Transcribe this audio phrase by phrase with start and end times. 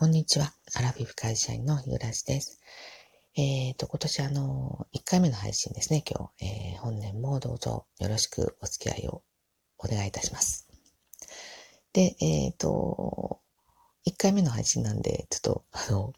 [0.00, 0.54] こんにちは。
[0.76, 2.58] アラフィフ会社員のゆらしです。
[3.36, 6.46] えっ、ー、と、今年あの、1回目の配信ですね、今日。
[6.46, 9.22] えー、本年もどうぞよろしくお付き合いを
[9.76, 10.66] お願いいたします。
[11.92, 13.40] で、えっ、ー、と、
[14.06, 16.14] 1回目の配信なんで、ちょっと、あの、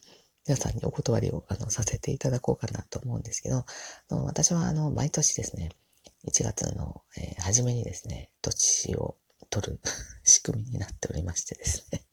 [0.47, 3.65] 皆さんにお断りをあのさせていただこうかなと思うんですけど、
[4.11, 5.71] あの私はあの、毎年ですね、
[6.29, 9.17] 1月の、えー、初めにですね、土地を
[9.51, 9.81] 取る
[10.23, 12.05] 仕組みになっておりましてですね、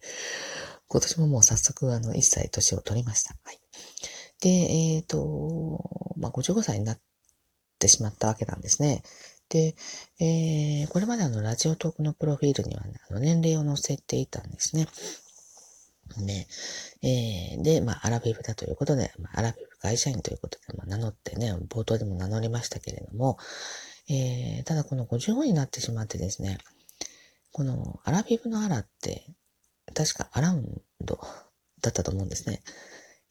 [0.90, 3.36] 今年ももう早速、あの、1歳年を取りました。
[3.43, 3.60] はい。
[4.42, 7.00] で、えっ、ー、と、まあ、55歳になっ
[7.78, 9.04] てしまったわけなんですね。
[9.50, 9.75] で、
[10.20, 14.88] えー、これまであの、ラジオトークのプロフィールには、ね、あの年齢を載せていたんですね。
[16.18, 16.47] ね、
[17.04, 23.38] えー、で、まあ、アラフィフだということで、まあ、アラフィフ会社員ということで、まあ、名乗ってね、冒頭でも名乗りましたけれども、
[24.10, 26.58] えー、ただこの55になってしまってですね、
[27.52, 29.25] このアラフィフのアラって、
[29.93, 31.20] 確かアラウンド
[31.82, 32.61] だったと思うんですね。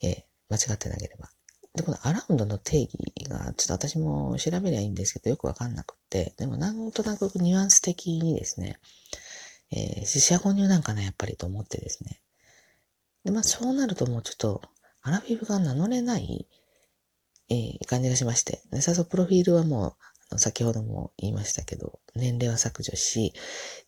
[0.03, 1.29] えー、間違ってなければ。
[1.74, 2.91] で、このアラウンドの定義
[3.29, 8.79] が、ちょっと私も調べりゃいいんですけど、よくわかんなくって、でもなんとなくニュアンス的にですね、
[9.71, 12.21] えー、死者購入なんかな、やっぱりと思ってですね。
[13.25, 14.63] で、まあそうなるともうちょっと、
[15.02, 16.49] アラフィフが名乗れない、
[17.51, 19.95] えー、感じがしまして、ね、最初プロフィールはもう、
[20.37, 23.32] 先ほども言いましたけど、年齢は削除し、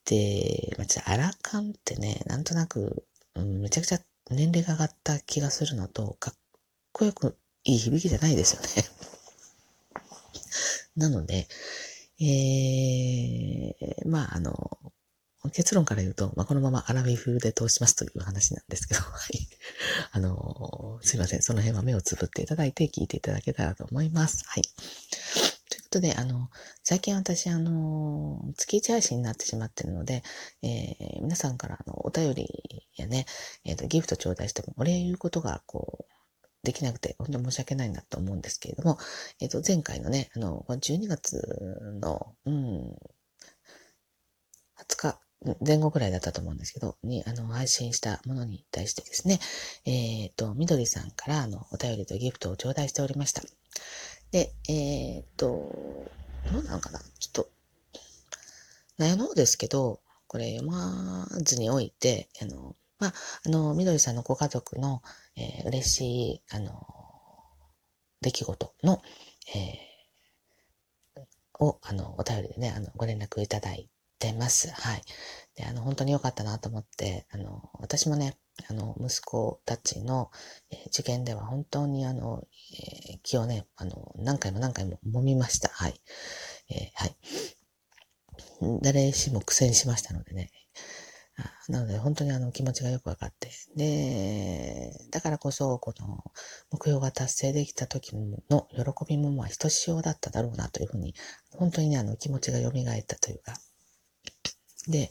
[0.06, 6.34] で、まあ、アラカンってね、なんとなく、うん、めちゃくちゃ年齢が上がった気がするのと、かっ
[6.92, 8.88] こよくいい響きじゃないですよね。
[10.96, 11.46] なので、
[12.20, 14.78] えー、まあ、あの、
[15.52, 19.48] 結論から言うと、まあ、このままアラビ風で通しますという話なんですけど、 はい。
[20.12, 21.42] あの、すいません。
[21.42, 24.44] その辺は目をつぶっていただいて聞いていただけたらと思います。
[24.46, 24.62] はい。
[25.90, 26.48] とで、あの、
[26.82, 30.22] 最近私、あの、月1配信になってしまっているので、
[30.62, 33.26] えー、皆さんからのお便りやね、
[33.64, 36.20] えっ、ー、と、ギフト頂戴してもお礼言うことが、こう、
[36.62, 38.98] できなくて、本当に申し訳ないなと思うんですけれども、
[39.40, 41.42] えっ、ー、と、前回のね、あの、12月
[42.00, 42.96] の、うん、
[44.78, 45.20] 20日、
[45.66, 49.40] 前後くらいだったと思うんですけど、に、あの、配信したものに対してですね、
[49.86, 53.42] えっ、ー、と、みどりさんから、あの、お便りとギフトを頂戴しておりました。
[54.30, 55.46] で、えー、っと、
[56.52, 57.48] どうなのかなちょっと、
[58.98, 63.14] 悩のですけど、これ読まずにおいて、あの、まあ、
[63.46, 65.02] あの、みどりさんのご家族の、
[65.36, 66.00] えー、嬉し
[66.34, 66.86] い、あの、
[68.20, 69.02] 出来事の、
[69.54, 74.70] えー、を、あの、お便りでね、あの、ご連絡いただいてます。
[74.70, 75.02] はい。
[75.56, 78.36] で、あの、本当に良かったなと思って、あの、私もね、
[78.68, 80.30] あの、息子たちの、
[80.70, 85.68] えー、受験では本当にあの、えー、気をね、あの、何回も何回も揉みました。
[85.68, 86.00] はい。
[86.70, 87.16] え、はい。
[88.82, 90.50] 誰しも苦戦しましたのでね。
[91.68, 93.50] なので、本当にあの気持ちがよくわかって。
[93.76, 96.24] で、だからこそ、この
[96.70, 98.14] 目標が達成できた時
[98.50, 101.14] の喜びもまあひとしおだっただろうなというふうに、
[101.52, 102.72] 本当にね、あの気持ちが蘇っ
[103.06, 103.54] たというか。
[104.88, 105.10] で、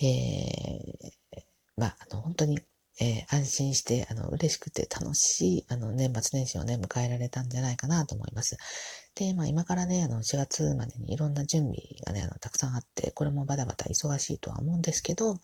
[0.00, 1.42] えー、
[1.76, 2.60] まあ、あの、本当に
[3.00, 8.56] えー、安心して、あの、嬉しくて楽しい、あの、年末年始をね、迎えられたんじゃないかなと思います。
[9.14, 15.36] で、まあ、今からね、あの、4月までにいろんな準備がね、あの、たくさんあって、これもバタバタ忙しいとは思うんですけど、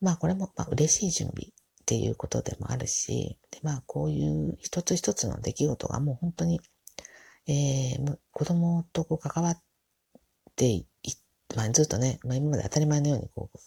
[0.00, 1.52] まあ、これも、まあ、嬉しい準備っ
[1.84, 6.60] ていうことでもあるし、で、まあ、こういう一つ一つの出来事がもう本当に、
[7.48, 9.62] えー、子供とこう関わっ
[10.54, 10.86] てい
[11.54, 13.58] まあ、ずっとね、まあ、今まで当たり前のようにこう、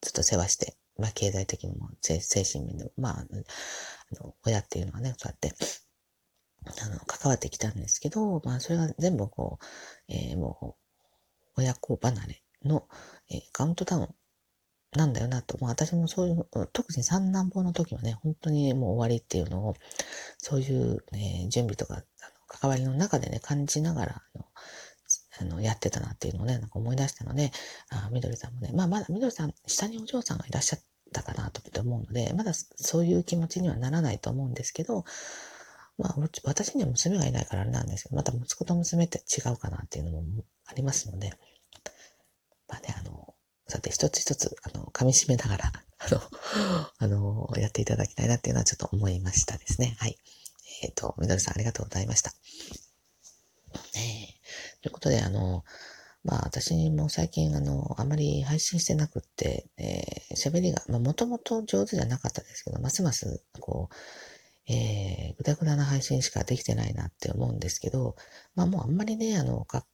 [0.00, 3.24] ずっと世話してまあ、経済的にも、精神面でも、まあ、あ
[4.22, 5.54] の、親っていうのはね、そうやって、
[6.64, 9.64] あの、関わってきたんですけど、まあ、それが全部こう、
[10.08, 10.76] えー、も
[11.56, 12.88] う、親子離れの、
[13.30, 14.14] えー、カウントダウン
[14.96, 19.74] なんだよなと、まあ、私もそういう、特に三男坊の時はね、本当にもう終わりっていうのを、
[20.38, 22.04] そういう、ね、準備とか、あの
[22.46, 24.22] 関わりの中でね、感じながら、
[25.40, 27.52] あの、やってたなっていうのをね、なんか思い出したので、
[27.90, 30.80] あみどりさんもね、まあまだみどりさん、下にお嬢さんがいらっしゃっ
[31.12, 35.04] たかなと思うので、まだそういう気持ちにはならないと思うんですけど、
[35.98, 40.24] まあ、私には娘がいないからあれなんですけど、また息子と娘って違うかなっていうのも
[40.66, 41.32] ありますので、
[42.68, 43.34] まあね、あの、
[43.68, 46.20] さて一つ一つ、あの、噛み締めながら、あの、
[46.98, 49.96] あの、やっていただきたいなっていうのはちょっと思いましたですね。
[49.98, 50.18] はい。
[50.82, 52.32] えっ、ー、と、みどりさんありがとうございました。
[53.94, 54.31] ね
[54.82, 55.64] ということで、あの、
[56.24, 68.16] まあ私も最近あの、あまり配信してなくって、えー、喋りが、まあもともと上手じゃなかったですけど、ますますこう、えー、ぐだぐだな配信しかできてないなって思うんですけど、
[68.54, 69.86] まあもうあんまりね、あの、格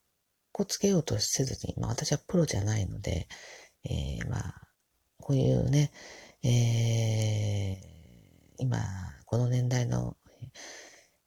[0.52, 3.28] 好つけようとせずに、まあ私はプロじゃないので、
[3.84, 4.54] えー、まあ、
[5.20, 5.90] こういうね、
[6.42, 7.98] え
[8.58, 8.78] 今、
[9.24, 10.16] この年代の、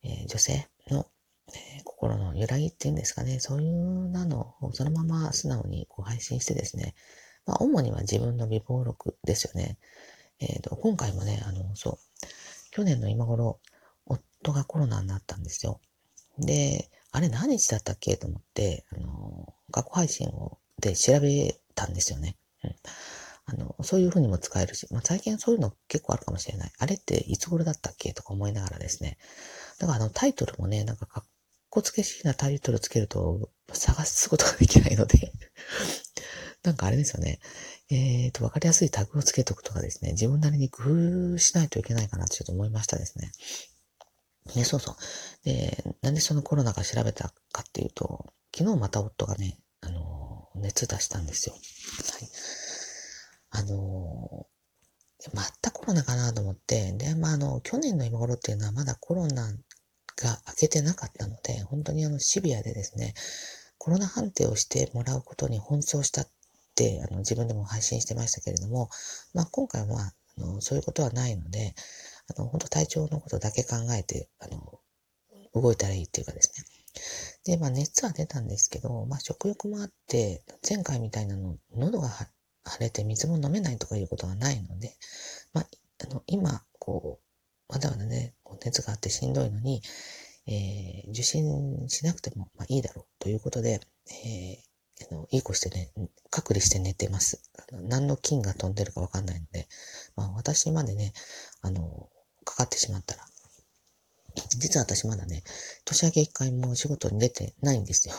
[0.03, 1.07] えー、女性の、
[1.55, 6.95] え、心の揺らぎっていうんですかね、そういうなのをそのまま素直にこう配信してですね、
[7.45, 9.77] まあ、主には自分の微暴録ですよね。
[10.39, 11.97] えっ、ー、と、今回もね、あの、そう、
[12.71, 13.59] 去年の今頃、
[14.05, 15.79] 夫がコロナになったんですよ。
[16.37, 18.17] で、あれ何日だったっけ？
[18.17, 22.37] と思って、あの、過去配信を、で調べたんですよね。
[22.63, 22.75] うん。
[23.45, 26.71] あの、そういう風にも使えるし、まあ、最近そういうの結構あるかもしれない。
[26.77, 28.13] あれっていつ頃だったっけ？
[28.13, 29.17] とか思いながらですね。
[29.77, 31.23] だからあのタイトルもね、なんかか
[31.71, 35.31] こつけしいなタイトルつけると探すことができないので
[36.63, 37.39] なんかあれですよね。
[37.89, 43.31] えっ、ー、と、わかりやすいタグをつけとくとかですね、自分なりに工夫しないといけないかなってちょっと思いましたですね。
[44.55, 44.95] ね、そうそう。
[45.43, 51.55] で、なんでそのコロナが調べたかっていうと、昨日また夫がね、あの、熱出したんですよ。
[51.55, 51.59] は
[52.19, 52.29] い。
[53.49, 54.47] あの、
[55.33, 59.51] またコロナかなと思って、で、まあ、あの、去年の今頃っていうのはまだコロナ
[60.21, 63.13] が明けてなかったので、本当にあの、シビアでですね、
[63.77, 66.27] コロナ判定をしてもらうことに奔走したっ
[66.75, 68.89] て、あの、自分でも配信してましたけれども、
[69.33, 71.73] まあ、今回は、あの、そういうことはないので、
[72.35, 74.79] あの、本当体調のことだけ考えて、あの、
[75.53, 76.53] 動いたらいいっていうかです
[77.45, 77.55] ね。
[77.55, 84.95] で、まあ熱は出たんですけど、まあ食欲もあって、前回みたいなの、喉が腫れて水も飲めないとかいうことがないので、
[85.53, 85.67] まあ、
[86.03, 87.19] あの、今、こ
[87.69, 89.81] う、まだまだね、熱があってしんどいのに、
[90.47, 95.91] えー、受診しなくても、まあ、いいだろうということで、えー、あのいい子してね、
[96.29, 97.43] 隔離して寝てます。
[97.57, 99.67] あの何の菌が飛んでるかわかんないので、
[100.15, 101.13] まあ私までね、
[101.61, 102.09] あの、
[102.43, 103.25] かかってしまったら、
[104.57, 105.43] 実は私まだね、
[105.85, 108.15] 年明け一回も仕事に出てないんですよ。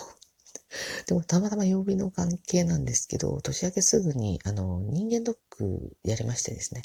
[1.06, 6.82] でもたまたま曜日の関係なんですけど、年明けすぐに、あの、人間ドックやりましてですね。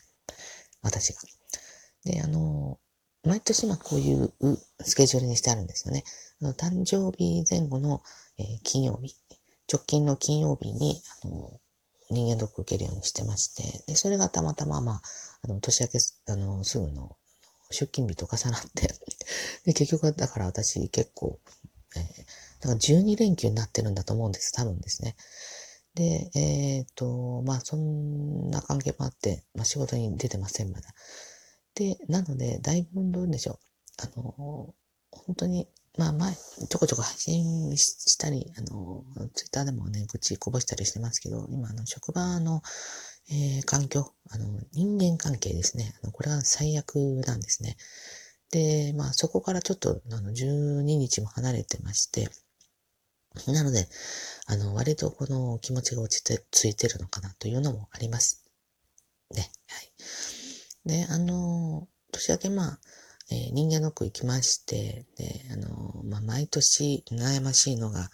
[0.81, 1.21] 私が。
[2.03, 2.79] で、あの、
[3.27, 4.31] 毎年まあこういう
[4.81, 6.03] スケジュールにしてあるんですよね。
[6.41, 8.01] あの誕生日前後の、
[8.37, 9.15] えー、金曜日、
[9.71, 11.59] 直近の金曜日に、あの、
[12.09, 15.01] 人間ドック受けるようにしてまして、で、それがたまたままあ、
[15.43, 17.17] あの、年明け、あの、すぐの
[17.71, 18.87] 出勤日と重なって
[19.65, 21.39] で、結局だから私結構、
[21.95, 22.03] えー、
[22.61, 24.53] だから12連休になってるんだと思うんです。
[24.53, 25.15] 多分ですね。
[25.95, 30.93] で、えっ、ー、と、まあそんな関係もあって、まあ仕事に出てません、まだ。
[31.77, 33.59] で、なので、だいぶどうでしょう。
[34.01, 34.73] あの、
[35.11, 39.03] 本当に、まあ前、ちょこちょこ配信したり、あの、
[39.35, 42.63] ツイッターでもね、愚痴こぼしたりしてますけど、今、あの、職場の、
[43.29, 45.93] えー、環境、あの、人間関係ですね。
[46.01, 46.95] あのこれは最悪
[47.27, 47.77] なんですね。
[48.49, 52.29] で、まあそこからちょっと、あの、12日も離れてまして、
[53.45, 53.87] なので、
[54.47, 58.43] あの、割とこの気持ちが落ちて、ついてるのかなというのもあります。
[59.35, 59.51] ね。
[59.67, 59.91] はい。
[60.87, 62.79] で、あの、年明けまあ、
[63.29, 68.09] えー、人間の句行きまして、で、あの、まあ、毎年悩ましいのが、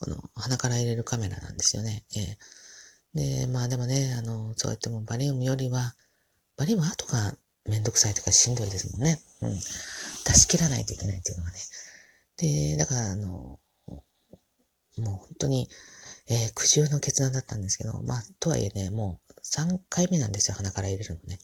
[0.00, 2.04] この鼻から入れるカメラなんですよね。
[2.14, 2.66] えー
[3.16, 5.94] で、まあでもね、あの、そうやってもバリウムよりは、
[6.58, 7.34] バリウム後が
[7.64, 9.20] めんどくさいとかしんどいですもんね。
[9.40, 9.54] うん。
[9.54, 11.58] 出し切らないといけないっていうのがね。
[12.36, 13.58] で、だから、あの、
[13.88, 14.00] も
[14.98, 15.68] う本当に、
[16.28, 21.38] えー、苦渋の決断だったんですけど、まあ、とはいえね、もう3回目なんですよ、鼻から入れるのね。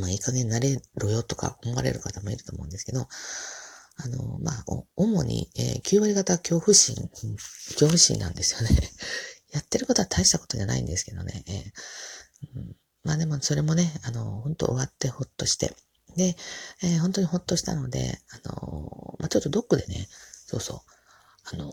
[0.00, 3.08] まあ、いい加減慣れろよとか思われる方もいると思うんですけど、
[3.96, 4.64] あの、まあ、
[4.96, 8.90] 主に、えー、9割方恐怖心、恐怖心なんですよね。
[9.52, 11.44] やってることは大したことじゃないんですけどね。
[11.46, 15.76] えー、うん、まあでもそれもね、あの、本当終わってほっとして。
[16.16, 16.36] で、
[16.82, 20.08] えー、本当にほっとしたので、あの、まあちょっとドックでね、
[20.46, 20.80] そうそう、
[21.52, 21.72] あの、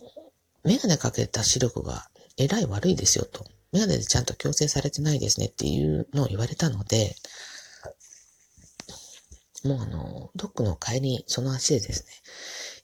[0.64, 3.46] メガネかけた視力がえらい悪いですよと。
[3.72, 7.16] メガネでちゃんと矯正されてないですねっていうのを言われたので、
[9.64, 12.06] もうあの、ドックの帰り、その足でです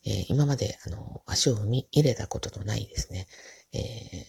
[0.04, 3.26] ね、えー、今まであの、足を踏み入れたことのないですね、
[3.72, 3.78] え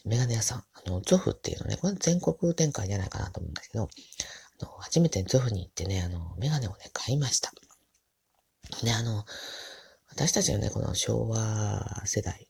[0.06, 3.88] ー、メガネ屋さん、あの、ゾフっていうのね、これ全国展開じゃないかなと思うんですけど、
[4.62, 7.52] あの、初めてゾフに行ってね、あの、メガネをね、買いました。
[8.84, 9.26] ね、あの、
[10.10, 12.48] 私たちのね、この昭和世代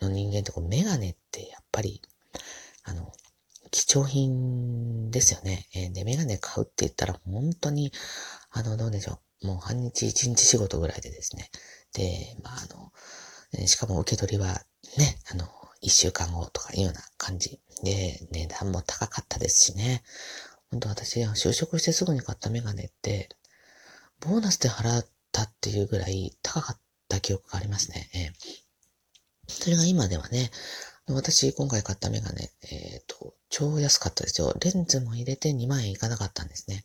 [0.00, 2.02] の人間ってこう、メガネってやっぱり、
[2.84, 3.12] あの、
[3.70, 5.66] 貴重品ですよね。
[5.74, 7.92] えー、で、メガネ買うって言ったら本当に、
[8.50, 9.18] あの、どうでしょう。
[9.42, 11.50] もう半日一日仕事ぐらいでですね。
[11.92, 12.56] で、まあ、
[13.52, 14.64] あの、しかも受け取りは
[14.98, 15.48] ね、あの、
[15.80, 20.02] 一週間後とかいうような感じで、値段も高かったですしね。
[20.70, 23.28] 本当私、就職してすぐに買ったメガネって、
[24.20, 28.10] ボーナスで払ったっていうぐらい高かった記憶がありますね。
[28.14, 30.50] えー、それが今ではね、
[31.08, 34.52] 私、今回買ったメガネ、えっ、ー、と、超安かったですよ。
[34.60, 36.84] レンズも入れて2万円いかなかったんですね。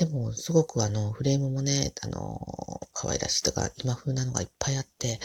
[0.00, 2.40] でも、すごくあの、フレームもね、あの、
[2.94, 5.20] 可愛らしいとか、今風なのがいっぱいあって、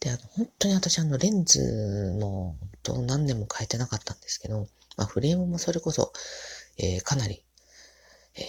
[0.00, 4.66] で、あの、本当に私あの、レンズも、と何年も変えてなかったんですけど、
[4.96, 6.12] まあ、フレームもそれこそ、
[6.76, 7.44] えー、かなり、
[8.34, 8.40] え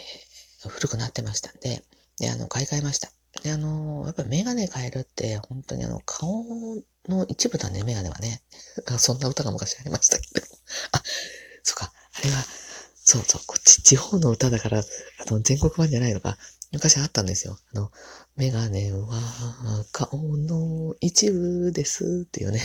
[0.66, 1.84] ー、古くなってましたんで、
[2.18, 3.12] で、あの、買い替えました。
[3.44, 6.44] で、あの、やっぱりメガネ変えるって、本当にあの、顔
[7.08, 8.42] の一部だね、メガネはね。
[8.98, 10.42] そんな歌が昔ありましたけど。
[10.94, 11.04] あ、
[11.62, 12.44] そっか、あれは、
[13.10, 14.84] そうそう、こっち地方の歌だから、あ
[15.32, 16.38] の、全国版じゃないのか。
[16.74, 17.58] 昔あったんですよ。
[17.74, 17.90] あの、
[18.36, 19.08] メガネは
[19.94, 22.62] 顔の一部ですっていうね。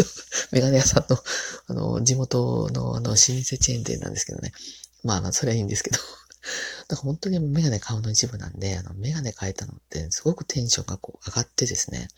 [0.50, 1.18] メガネ屋さんの、
[1.66, 4.54] あの、地元のあの、老舗チェーン店なんですけどね。
[5.02, 5.98] まあ、まあ、それはいいんですけど。
[6.88, 12.08] だから本当にメガネ顔の一部なんで、あの、メガネ変えたのってすごくテンションがこう上がってですね。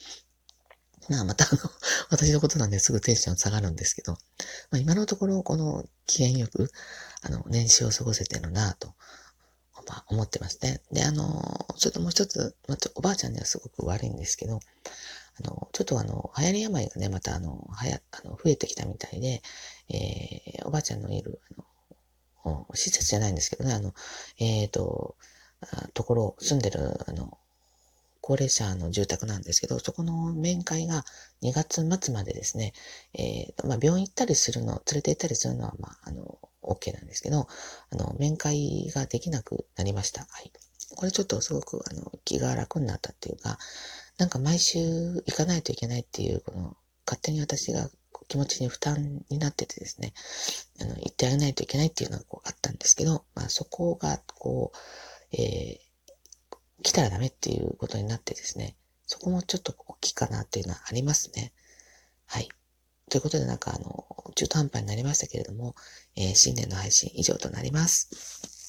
[1.09, 1.59] まあまたあの、
[2.11, 4.19] 私のことなんですぐテンション下がるんですけど、ま
[4.73, 6.71] あ今のところこの機嫌よく、
[7.23, 8.95] あの、年始を過ごせてるなと、
[9.87, 10.81] まあ思ってますね。
[10.93, 14.61] で、あの、ちょっともう一つ、まあ、おばあちゃんにはすごく悪いんですけど、
[15.37, 19.43] あの、ちょっとあの、流行り病がね、またあの、はや、あの、増えてきたみたいで、
[19.89, 21.41] えー、おばあちゃんのいる、
[22.45, 23.95] あの、施設じゃないんですけどね、あの、
[24.39, 25.17] えっ、ー、と、
[25.95, 27.39] ところ、住んでる、あの、
[28.27, 31.05] 高齢者の住宅なんですけど、そこの面会が
[31.43, 32.73] 2月末までですね、
[33.13, 37.47] えー、まあ、病院行ったりするの、連れて行ったりするのは、まあ、あの、OK なんですけど、
[37.91, 40.23] あの、面会ができなくなりました。
[40.23, 40.51] はい。
[40.97, 43.59] これちょっとすごく、あの、気が楽になったっていうか、
[44.17, 44.79] なんか毎週
[45.27, 47.91] 行かないといけないっていう、この、勝手に私が
[48.29, 50.15] 気持ちに負担になっててですね、
[50.81, 55.85] あの、言ってあげないといけないっていうのがこうあったんですけど、まあそこが、こう、えー、
[56.85, 58.77] 来たらダメっていうことになってですね、
[59.07, 61.53] そこもちょっと大きいかなっていうのはありますね。
[62.27, 62.49] はい。
[63.11, 65.75] ということでなんかあの、中途半端になりましたけれども、
[66.15, 68.55] えー、新年の配信以上となります。